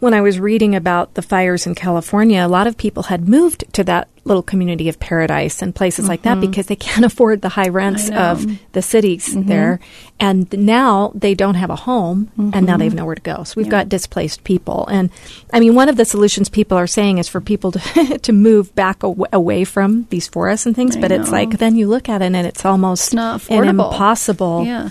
when 0.02 0.14
I 0.14 0.20
was 0.20 0.40
reading 0.40 0.74
about 0.74 1.14
the 1.14 1.22
fires 1.22 1.64
in 1.64 1.76
California. 1.76 2.40
A 2.44 2.48
lot 2.48 2.66
of 2.66 2.76
people 2.76 3.04
had 3.04 3.28
moved 3.28 3.62
to 3.74 3.84
that 3.84 4.08
little 4.24 4.42
community 4.42 4.88
of 4.88 4.98
paradise 4.98 5.62
and 5.62 5.72
places 5.72 6.08
like 6.08 6.22
that 6.22 6.40
because 6.40 6.66
they 6.66 6.74
can't 6.88 7.04
afford 7.06 7.40
the 7.40 7.48
high 7.50 7.68
rents 7.68 8.10
Mm-hmm. 8.10 8.14
Know. 8.14 8.30
of 8.56 8.72
the 8.72 8.82
cities 8.82 9.30
there, 9.46 9.78
and 10.18 10.52
now 10.52 11.12
they 11.14 11.34
don't 11.34 11.54
have 11.54 11.70
a 11.70 11.76
home, 11.76 12.32
and 12.52 12.66
now 12.66 12.76
they 12.76 12.84
have 12.86 12.94
nowhere 12.94 13.14
to 13.14 13.22
go. 13.22 13.44
So 13.44 13.54
we've 13.56 13.66
Mm-hmm. 13.66 13.72
Yeah. 13.72 13.80
got 13.84 13.88
displaced 13.90 14.42
people, 14.42 14.88
and 14.88 15.08
I 15.52 15.60
mean, 15.60 15.76
one 15.76 15.88
of 15.88 15.96
the 15.96 16.04
solutions 16.04 16.48
people 16.48 16.76
are 16.76 16.88
saying 16.88 17.18
is 17.18 17.28
for 17.28 17.40
people 17.40 17.70
to 17.70 18.18
to 18.26 18.32
move 18.32 18.74
back 18.74 19.04
aw- 19.04 19.30
away 19.32 19.62
from 19.62 20.08
these 20.10 20.26
forests 20.26 20.66
and 20.66 20.74
things. 20.74 20.96
I 20.96 21.00
but 21.00 21.12
it's 21.12 21.30
like 21.30 21.58
then 21.58 21.76
you 21.76 21.86
look 21.86 22.08
at 22.08 22.22
it 22.22 22.26
and 22.34 22.44
it's 22.46 22.64
almost 22.64 23.14
It's 23.14 23.48
an 23.50 23.68
impossible 23.68 24.64
Yeah, 24.66 24.88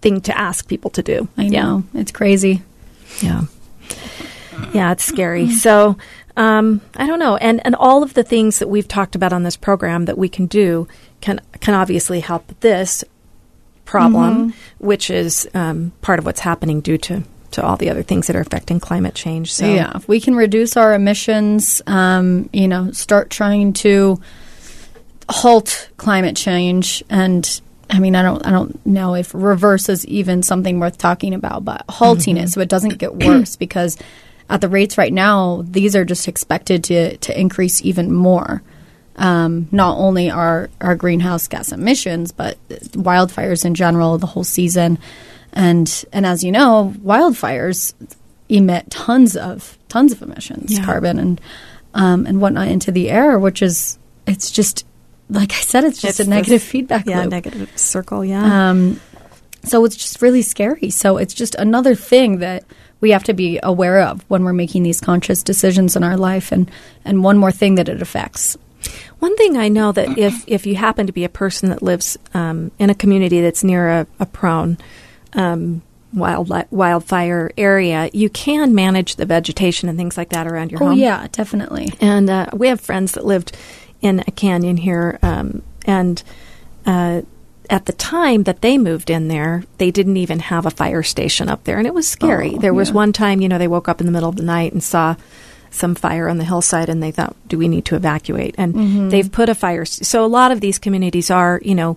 thing 0.00 0.22
to 0.22 0.32
ask 0.38 0.66
people 0.66 0.90
to 0.92 1.02
do. 1.02 1.28
I 1.36 1.42
Yeah. 1.42 1.62
know 1.62 1.84
it's 1.92 2.10
crazy. 2.12 2.62
Yeah. 3.20 3.42
Yeah, 4.72 4.92
it's 4.92 5.04
scary. 5.04 5.50
So, 5.50 5.96
um, 6.36 6.80
I 6.96 7.06
don't 7.06 7.18
know. 7.18 7.36
And 7.36 7.64
and 7.64 7.74
all 7.74 8.02
of 8.02 8.14
the 8.14 8.22
things 8.22 8.58
that 8.58 8.68
we've 8.68 8.88
talked 8.88 9.14
about 9.14 9.32
on 9.32 9.42
this 9.42 9.56
program 9.56 10.06
that 10.06 10.16
we 10.16 10.28
can 10.28 10.46
do 10.46 10.88
can 11.20 11.40
can 11.60 11.74
obviously 11.74 12.20
help 12.20 12.60
this 12.60 13.04
problem, 13.84 14.54
which 14.78 15.10
is 15.10 15.48
um, 15.54 15.92
part 16.00 16.18
of 16.18 16.24
what's 16.24 16.40
happening 16.40 16.80
due 16.80 16.98
to 16.98 17.22
to 17.52 17.62
all 17.62 17.76
the 17.76 17.90
other 17.90 18.02
things 18.02 18.26
that 18.26 18.36
are 18.36 18.40
affecting 18.40 18.80
climate 18.80 19.14
change. 19.14 19.52
So 19.52 19.66
yeah, 19.66 19.92
if 19.94 20.08
we 20.08 20.20
can 20.20 20.34
reduce 20.34 20.76
our 20.76 20.94
emissions, 20.94 21.82
um, 21.86 22.48
you 22.52 22.68
know, 22.68 22.92
start 22.92 23.28
trying 23.28 23.74
to 23.74 24.20
halt 25.28 25.90
climate 25.98 26.36
change, 26.36 27.04
and 27.10 27.60
I 27.90 27.98
mean, 27.98 28.16
I 28.16 28.22
don't, 28.22 28.44
I 28.46 28.50
don't 28.50 28.84
know 28.86 29.14
if 29.14 29.34
reverse 29.34 29.90
is 29.90 30.06
even 30.06 30.42
something 30.42 30.80
worth 30.80 30.96
talking 30.96 31.34
about, 31.34 31.64
but 31.64 31.84
halting 31.90 32.38
it 32.38 32.48
so 32.48 32.60
it 32.62 32.70
doesn't 32.70 32.96
get 32.96 33.14
worse 33.14 33.56
because 33.56 33.98
at 34.52 34.60
the 34.60 34.68
rates 34.68 34.98
right 34.98 35.12
now, 35.12 35.64
these 35.66 35.96
are 35.96 36.04
just 36.04 36.28
expected 36.28 36.84
to 36.84 37.16
to 37.16 37.38
increase 37.40 37.82
even 37.82 38.12
more. 38.12 38.62
Um, 39.16 39.68
not 39.72 39.98
only 39.98 40.30
our 40.30 40.70
our 40.80 40.94
greenhouse 40.94 41.48
gas 41.48 41.72
emissions, 41.72 42.32
but 42.32 42.56
wildfires 42.92 43.64
in 43.64 43.74
general, 43.74 44.18
the 44.18 44.26
whole 44.26 44.44
season, 44.44 44.98
and 45.52 46.04
and 46.12 46.24
as 46.26 46.42
you 46.44 46.52
know, 46.52 46.94
wildfires 47.04 47.94
emit 48.48 48.90
tons 48.90 49.36
of 49.36 49.78
tons 49.88 50.12
of 50.12 50.22
emissions, 50.22 50.72
Yeah. 50.76 50.84
carbon 50.84 51.18
and 51.18 51.40
um, 51.94 52.26
and 52.26 52.40
whatnot 52.40 52.68
into 52.68 52.90
the 52.92 53.10
air, 53.10 53.38
which 53.38 53.62
is 53.62 53.98
it's 54.26 54.50
just 54.50 54.84
like 55.30 55.52
I 55.52 55.56
said, 55.60 55.84
it's 55.84 56.00
just 56.00 56.20
It's 56.20 56.26
a 56.26 56.30
negative 56.30 56.60
this- 56.62 56.68
feedback 56.70 57.06
yeah, 57.06 57.22
loop. 57.22 57.30
negative 57.30 57.70
circle. 57.78 58.24
Yeah. 58.24 58.70
Um, 58.70 59.00
so 59.64 59.84
it's 59.84 59.96
just 59.96 60.20
really 60.22 60.42
scary. 60.42 60.90
So 60.90 61.16
it's 61.18 61.34
just 61.34 61.54
another 61.54 61.94
thing 61.94 62.38
that 62.38 62.64
we 63.02 63.10
have 63.10 63.24
to 63.24 63.34
be 63.34 63.60
aware 63.62 64.00
of 64.00 64.24
when 64.28 64.44
we're 64.44 64.54
making 64.54 64.82
these 64.84 65.00
conscious 65.02 65.42
decisions 65.42 65.94
in 65.96 66.02
our 66.02 66.16
life, 66.16 66.50
and 66.52 66.70
and 67.04 67.22
one 67.22 67.36
more 67.36 67.52
thing 67.52 67.74
that 67.74 67.88
it 67.90 68.00
affects. 68.00 68.56
One 69.18 69.36
thing 69.36 69.56
I 69.58 69.68
know 69.68 69.92
that 69.92 70.16
if 70.16 70.42
if 70.46 70.64
you 70.64 70.76
happen 70.76 71.06
to 71.06 71.12
be 71.12 71.24
a 71.24 71.28
person 71.28 71.68
that 71.68 71.82
lives 71.82 72.18
um, 72.32 72.70
in 72.78 72.88
a 72.88 72.94
community 72.94 73.42
that's 73.42 73.62
near 73.62 73.88
a, 73.88 74.06
a 74.18 74.26
prone 74.26 74.78
um, 75.34 75.82
wild 76.14 76.50
wildfire 76.70 77.50
area, 77.58 78.08
you 78.12 78.28
can 78.30 78.74
manage 78.74 79.16
the 79.16 79.26
vegetation 79.26 79.88
and 79.88 79.96
things 79.98 80.16
like 80.16 80.30
that 80.30 80.46
around 80.46 80.70
your 80.72 80.82
Oh 80.82 80.88
home. 80.88 80.98
yeah, 80.98 81.26
definitely. 81.32 81.92
And 82.00 82.28
uh, 82.30 82.46
we 82.52 82.68
have 82.68 82.80
friends 82.80 83.12
that 83.12 83.24
lived 83.24 83.56
in 84.00 84.20
a 84.20 84.30
canyon 84.32 84.76
here, 84.76 85.18
um, 85.22 85.62
and 85.86 86.22
uh, 86.86 87.22
at 87.72 87.86
the 87.86 87.92
time 87.94 88.42
that 88.42 88.60
they 88.60 88.76
moved 88.76 89.08
in 89.08 89.28
there, 89.28 89.64
they 89.78 89.90
didn't 89.90 90.18
even 90.18 90.38
have 90.40 90.66
a 90.66 90.70
fire 90.70 91.02
station 91.02 91.48
up 91.48 91.64
there, 91.64 91.78
and 91.78 91.86
it 91.86 91.94
was 91.94 92.06
scary. 92.06 92.52
Oh, 92.54 92.58
there 92.58 92.74
was 92.74 92.90
yeah. 92.90 92.94
one 92.96 93.12
time, 93.14 93.40
you 93.40 93.48
know, 93.48 93.56
they 93.56 93.66
woke 93.66 93.88
up 93.88 93.98
in 94.00 94.06
the 94.06 94.12
middle 94.12 94.28
of 94.28 94.36
the 94.36 94.42
night 94.42 94.72
and 94.72 94.84
saw 94.84 95.16
some 95.70 95.94
fire 95.94 96.28
on 96.28 96.36
the 96.36 96.44
hillside, 96.44 96.90
and 96.90 97.02
they 97.02 97.10
thought, 97.10 97.34
"Do 97.48 97.56
we 97.56 97.68
need 97.68 97.86
to 97.86 97.96
evacuate?" 97.96 98.54
And 98.58 98.74
Mm-hmm. 98.74 99.08
they've 99.08 99.32
put 99.32 99.48
a 99.48 99.54
fire. 99.54 99.86
So 99.86 100.22
a 100.22 100.26
lot 100.26 100.52
of 100.52 100.60
these 100.60 100.78
communities 100.78 101.30
are, 101.30 101.60
you 101.64 101.74
know. 101.74 101.96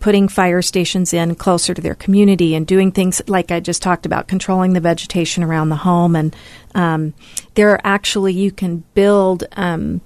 Putting 0.00 0.26
fire 0.26 0.62
stations 0.62 1.14
in 1.14 1.36
closer 1.36 1.74
to 1.74 1.80
their 1.80 1.94
community 1.94 2.56
and 2.56 2.66
doing 2.66 2.90
things 2.90 3.22
like 3.28 3.52
I 3.52 3.60
just 3.60 3.82
talked 3.82 4.04
about, 4.04 4.26
controlling 4.26 4.72
the 4.72 4.80
vegetation 4.80 5.44
around 5.44 5.68
the 5.68 5.76
home, 5.76 6.16
and 6.16 6.34
um, 6.74 7.14
there 7.54 7.70
are 7.70 7.80
actually 7.84 8.32
you 8.32 8.50
can 8.50 8.82
build 8.94 9.44
um, 9.52 10.00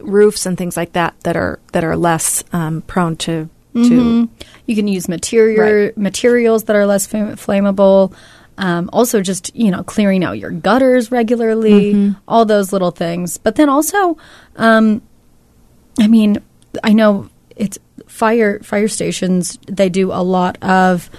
roofs 0.00 0.44
and 0.44 0.58
things 0.58 0.76
like 0.76 0.92
that 0.92 1.18
that 1.22 1.34
are 1.34 1.58
that 1.72 1.82
are 1.82 1.96
less 1.96 2.44
um, 2.52 2.82
prone 2.82 3.16
to 3.16 3.48
to 3.76 4.28
You 4.66 4.74
can 4.74 4.88
use 4.88 5.08
material 5.08 5.62
Right. 5.86 5.96
materials 5.96 6.64
that 6.64 6.76
are 6.76 6.86
less 6.86 7.06
fam- 7.06 7.36
flammable. 7.36 8.12
Um, 8.58 8.88
also, 8.92 9.20
just 9.20 9.54
you 9.54 9.70
know, 9.70 9.82
clearing 9.82 10.24
out 10.24 10.38
your 10.38 10.50
gutters 10.50 11.10
regularly, 11.12 11.92
Mm-hmm. 11.94 12.12
all 12.26 12.44
those 12.46 12.72
little 12.72 12.90
things. 12.90 13.36
But 13.36 13.56
then 13.56 13.68
also, 13.68 14.16
um, 14.56 15.02
I 16.00 16.08
mean, 16.08 16.38
I 16.82 16.92
know 16.92 17.28
it's 17.54 17.78
fire 18.06 18.60
fire 18.60 18.88
stations. 18.88 19.58
They 19.66 19.88
do 19.88 20.10
a 20.12 20.22
lot 20.22 20.56
of 20.62 21.10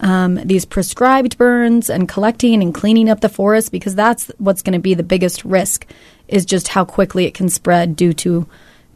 um, 0.00 0.36
these 0.44 0.64
prescribed 0.64 1.38
burns 1.38 1.88
and 1.88 2.08
collecting 2.08 2.62
and 2.62 2.74
cleaning 2.74 3.08
up 3.08 3.20
the 3.20 3.28
forest 3.28 3.70
because 3.72 3.94
that's 3.94 4.30
what's 4.38 4.62
going 4.62 4.72
to 4.74 4.78
be 4.80 4.94
the 4.94 5.02
biggest 5.04 5.44
risk. 5.44 5.86
Is 6.26 6.44
just 6.46 6.68
how 6.68 6.84
quickly 6.84 7.26
it 7.26 7.34
can 7.34 7.48
spread 7.48 7.96
due 7.96 8.12
to 8.14 8.46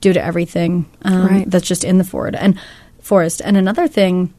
due 0.00 0.12
to 0.12 0.22
everything 0.24 0.86
um, 1.02 1.26
Right. 1.26 1.50
that's 1.50 1.66
just 1.66 1.82
in 1.84 1.98
the 1.98 2.04
forest 2.04 2.38
and 2.40 2.58
forest. 3.00 3.40
And 3.44 3.56
another 3.56 3.88
thing 3.88 4.32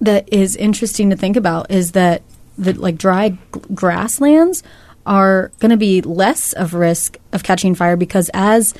that 0.00 0.32
is 0.32 0.56
interesting 0.56 1.10
to 1.10 1.16
think 1.16 1.36
about 1.36 1.70
is 1.70 1.92
that 1.92 2.22
the 2.58 2.72
like 2.74 2.96
dry 2.98 3.30
g- 3.30 3.38
grasslands 3.74 4.62
are 5.06 5.50
going 5.60 5.70
to 5.70 5.76
be 5.76 6.02
less 6.02 6.52
of 6.52 6.74
risk 6.74 7.16
of 7.32 7.42
catching 7.42 7.74
fire 7.74 7.96
because 7.96 8.30
as 8.34 8.74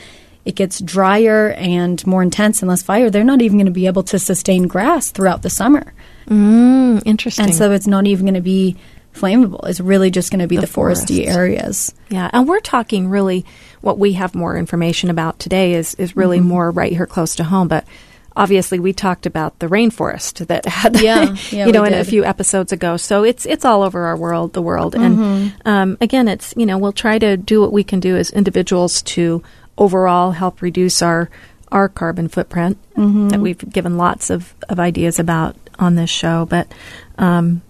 it 0.44 0.54
gets 0.54 0.80
drier 0.80 1.50
and 1.52 2.06
more 2.06 2.22
intense 2.22 2.60
and 2.62 2.68
less 2.68 2.82
fire, 2.82 3.08
they're 3.10 3.24
not 3.24 3.40
even 3.42 3.58
going 3.58 3.66
to 3.66 3.72
be 3.72 3.86
able 3.86 4.02
to 4.02 4.18
sustain 4.18 4.66
grass 4.66 5.10
throughout 5.10 5.42
the 5.42 5.50
summer. 5.50 5.92
mm, 6.26 7.02
interesting. 7.04 7.46
And 7.46 7.54
so 7.54 7.70
it's 7.72 7.86
not 7.86 8.06
even 8.06 8.24
going 8.26 8.34
to 8.34 8.40
be 8.40 8.76
flammable. 9.14 9.66
It's 9.68 9.80
really 9.80 10.10
just 10.10 10.30
going 10.30 10.40
to 10.40 10.46
be 10.46 10.56
the, 10.56 10.62
The 10.62 10.66
foresty 10.66 11.22
forest. 11.24 11.36
areas. 11.38 11.94
Yeah, 12.08 12.30
and 12.32 12.46
we're 12.48 12.60
talking 12.60 13.08
really 13.08 13.44
what 13.80 13.98
we 13.98 14.12
have 14.14 14.34
more 14.34 14.56
information 14.56 15.10
about 15.10 15.38
today 15.38 15.74
is 15.74 15.94
is 15.96 16.16
really 16.16 16.38
Mm-hmm. 16.38 16.48
more 16.48 16.70
right 16.70 16.92
here 16.92 17.06
close 17.06 17.36
to 17.36 17.44
home, 17.44 17.68
but 17.68 17.84
obviously 18.38 18.78
we 18.78 18.92
talked 18.94 19.26
about 19.26 19.58
the 19.58 19.66
rainforest 19.66 20.46
that 20.46 20.64
had 20.64 20.98
Yeah, 21.00 21.34
yeah, 21.50 21.66
you 21.66 21.72
know 21.72 21.84
in 21.84 21.92
a 21.92 22.04
few 22.04 22.24
episodes 22.24 22.72
ago. 22.72 22.96
So 22.96 23.24
it's 23.24 23.44
it's 23.44 23.64
all 23.64 23.82
over 23.82 24.06
our 24.06 24.16
world, 24.16 24.52
the 24.54 24.62
world. 24.62 24.94
And 24.94 25.18
Mm-hmm. 25.18 25.68
um, 25.68 25.98
again, 26.00 26.28
it's 26.28 26.54
you 26.56 26.64
know, 26.64 26.78
we'll 26.78 26.92
try 26.92 27.18
to 27.18 27.36
do 27.36 27.60
what 27.60 27.72
we 27.72 27.82
can 27.84 28.00
do 28.00 28.16
as 28.16 28.30
individuals 28.30 29.02
to 29.02 29.42
overall 29.76 30.30
help 30.30 30.62
reduce 30.62 31.02
our 31.02 31.28
our 31.70 31.88
carbon 31.88 32.28
footprint 32.28 32.78
Mm-hmm. 32.96 33.28
that 33.28 33.40
we've 33.40 33.58
given 33.70 33.96
lots 33.98 34.30
of, 34.30 34.54
of 34.68 34.80
ideas 34.80 35.18
about 35.18 35.54
on 35.78 35.94
this 35.96 36.10
show. 36.10 36.46
But 36.46 36.72
um, 37.18 37.60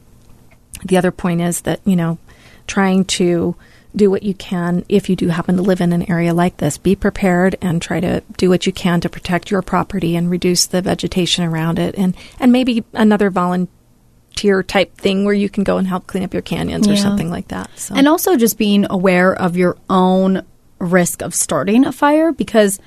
the 0.84 0.96
other 0.96 1.10
point 1.10 1.40
is 1.40 1.62
that 1.62 1.80
you 1.84 1.96
know 1.96 2.18
trying 2.66 3.04
to 3.06 3.56
do 3.98 4.10
what 4.10 4.22
you 4.22 4.34
can 4.34 4.84
if 4.88 5.10
you 5.10 5.16
do 5.16 5.28
happen 5.28 5.56
to 5.56 5.62
live 5.62 5.80
in 5.80 5.92
an 5.92 6.08
area 6.10 6.32
like 6.32 6.56
this 6.56 6.78
be 6.78 6.96
prepared 6.96 7.56
and 7.60 7.82
try 7.82 8.00
to 8.00 8.22
do 8.36 8.48
what 8.48 8.66
you 8.66 8.72
can 8.72 9.00
to 9.00 9.08
protect 9.08 9.50
your 9.50 9.60
property 9.60 10.16
and 10.16 10.30
reduce 10.30 10.66
the 10.66 10.80
vegetation 10.80 11.44
around 11.44 11.78
it 11.78 11.94
and 11.98 12.16
and 12.40 12.50
maybe 12.52 12.84
another 12.94 13.28
volunteer 13.28 14.62
type 14.62 14.96
thing 14.96 15.24
where 15.24 15.34
you 15.34 15.48
can 15.48 15.64
go 15.64 15.78
and 15.78 15.86
help 15.86 16.06
clean 16.06 16.22
up 16.22 16.32
your 16.32 16.42
canyons 16.42 16.86
or 16.86 16.96
something 16.96 17.30
like 17.30 17.48
that. 17.48 17.70
So. 17.76 17.94
And 17.94 18.06
also 18.06 18.36
just 18.36 18.56
being 18.56 18.86
aware 18.88 19.34
of 19.34 19.56
your 19.56 19.76
own 19.90 20.44
risk 20.78 21.22
of 21.22 21.34
starting 21.34 21.84
a 21.84 21.92
fire 21.92 22.30
because 22.32 22.78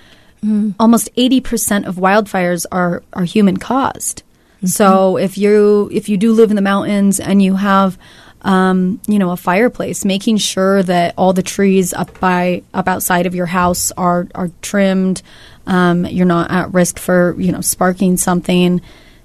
mm. 0.44 0.74
almost 0.80 1.13
80% 1.15 1.86
of 1.86 1.96
wildfires 1.96 2.65
are, 2.72 3.03
are 3.12 3.25
human 3.25 3.58
caused. 3.58 4.24
Mm-hmm. 4.58 4.68
So 4.68 5.18
if 5.18 5.38
you 5.38 5.89
if 5.91 6.08
you 6.08 6.18
do 6.18 6.34
live 6.34 6.51
in 6.51 6.56
the 6.56 6.62
mountains 6.62 7.20
and 7.20 7.41
you 7.41 7.56
have 7.56 7.98
um, 8.43 9.00
you 9.07 9.19
know 9.19 9.31
a 9.31 9.38
fireplace, 9.38 10.03
making 10.03 10.38
sure 10.38 10.81
that 10.83 11.13
all 11.17 11.33
the 11.33 11.43
trees 11.43 11.93
up 11.93 12.19
by 12.19 12.63
up 12.74 12.88
outside 12.88 13.25
of 13.25 13.36
your 13.36 13.45
house 13.45 13.91
are 13.93 14.27
are 14.33 14.50
trimmed, 14.62 15.21
um, 15.67 16.05
you're 16.05 16.25
not 16.25 16.51
at 16.51 16.74
risk 16.74 17.00
for 17.00 17.36
you 17.39 17.51
know 17.51 17.62
sparking 17.62 18.17
something. 18.17 18.81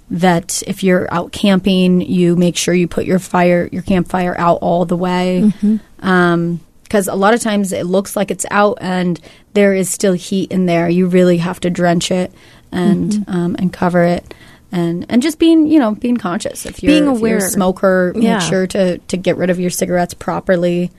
That 0.09 0.63
if 0.67 0.85
you're 0.85 1.13
out 1.13 1.33
camping, 1.33 2.01
you 2.01 2.37
make 2.37 2.57
sure 2.57 2.73
you 2.75 2.87
put 2.87 3.07
your 3.07 3.19
fire 3.19 3.69
your 3.73 3.83
campfire 3.83 4.37
out 4.39 4.59
all 4.63 4.85
the 4.85 4.97
way 4.97 5.53
because 5.97 7.09
a 7.09 7.15
lot 7.15 7.35
of 7.35 7.41
times 7.41 7.73
it 7.73 7.87
looks 7.87 8.15
like 8.15 8.31
it's 8.31 8.47
out 8.51 8.79
and 8.81 9.21
there 9.55 9.75
is 9.75 9.91
still 9.91 10.13
heat 10.13 10.53
in 10.53 10.67
there. 10.67 10.89
You 10.89 11.09
really 11.09 11.39
have 11.39 11.59
to 11.61 11.71
drench 11.71 12.13
it 12.13 12.33
and 12.71 13.25
um, 13.27 13.57
and 13.59 13.73
cover 13.73 14.05
it. 14.05 14.33
And, 14.77 15.07
and 15.09 15.23
just 15.23 15.39
being 15.39 15.67
you 15.67 15.79
know 15.79 15.95
being 15.95 16.19
conscious 16.19 16.67
if 16.67 16.83
you're, 16.83 16.93
Being 16.93 17.15
if 17.17 17.21
you're 17.23 17.39
a 17.39 17.41
smoker 17.41 18.13
Yeah. 18.15 18.39
make 18.39 18.43
sure 18.49 18.67
to, 18.67 18.99
to 18.99 19.17
get 19.17 19.37
rid 19.39 19.49
of 19.49 19.59
your 19.59 19.71
cigarettes 19.71 20.13
properly 20.13 20.91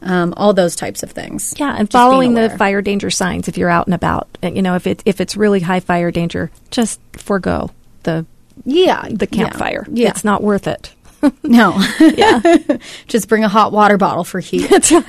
um, 0.00 0.32
all 0.36 0.54
those 0.54 0.74
types 0.76 1.02
of 1.02 1.10
things 1.10 1.54
Yeah, 1.58 1.70
and 1.76 1.90
Just 1.90 1.92
following 1.92 2.34
the 2.34 2.48
fire 2.50 2.80
danger 2.80 3.10
signs 3.10 3.46
if 3.48 3.58
you're 3.58 3.68
out 3.68 3.86
and 3.86 3.94
about. 3.94 4.28
You 4.42 4.62
know, 4.62 4.76
if 4.76 4.86
it 4.86 5.02
if 5.04 5.20
it's 5.20 5.36
really 5.36 5.60
high 5.60 5.80
fire 5.80 6.10
danger, 6.10 6.50
just 6.70 7.00
forego 7.12 7.70
the 8.04 8.24
yeah 8.64 9.06
the 9.10 9.26
campfire. 9.26 9.84
yeah, 9.92 10.08
It's 10.10 10.24
not 10.24 10.42
worth 10.42 10.66
it. 10.66 10.94
no 11.42 11.76
Yeah, 12.00 12.40
just 13.08 13.28
bring 13.28 13.42
a 13.44 13.48
hot 13.48 13.72
water 13.72 13.98
bottle 13.98 14.22
for 14.24 14.38
heat 14.40 14.68
that's 14.70 14.92
right. 14.92 15.08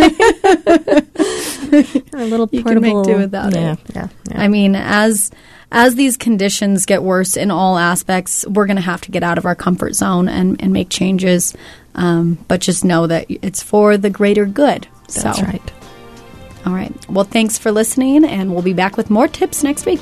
or 2.14 2.20
a 2.20 2.26
little 2.26 2.50
You 2.52 2.64
can 2.64 2.82
portable. 2.82 2.82
make 3.04 3.06
do 3.06 3.16
without 3.18 3.54
yeah, 3.54 3.74
it. 3.74 3.80
Yeah, 3.96 4.08
yeah. 4.30 4.42
I 4.42 4.48
mean, 4.48 4.76
as 4.76 5.32
as 5.72 5.96
these 5.96 6.18
conditions 6.18 6.86
get 6.86 7.04
worse 7.04 7.38
in 7.38 7.52
all 7.52 7.78
aspects, 7.78 8.46
we're 8.48 8.66
going 8.66 8.78
to 8.78 8.82
have 8.82 9.02
to 9.02 9.12
get 9.12 9.24
out 9.24 9.38
of 9.38 9.46
our 9.46 9.56
comfort 9.56 9.94
zone 9.94 10.28
and, 10.28 10.62
and 10.62 10.74
make 10.74 10.90
changes. 10.90 11.56
Um, 11.96 12.44
but 12.48 12.62
just 12.62 12.84
know 12.86 13.08
that 13.08 13.28
it's 13.30 13.62
for 13.62 13.98
the 13.98 14.10
greater 14.10 14.46
good. 14.46 14.88
that's 15.08 15.40
so, 15.40 15.44
right. 15.44 15.72
All 16.66 16.74
right. 16.74 16.94
Well, 17.10 17.26
thanks 17.26 17.58
for 17.58 17.72
listening, 17.72 18.26
and 18.26 18.52
we'll 18.52 18.62
be 18.62 18.74
back 18.74 18.98
with 18.98 19.10
more 19.10 19.28
tips 19.28 19.64
next 19.64 19.86
week. 19.86 20.02